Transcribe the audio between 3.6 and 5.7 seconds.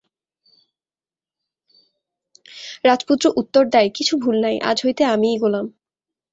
দেয়, কিছু ভুল নাই, আজ হইতে আমিই গোলাম।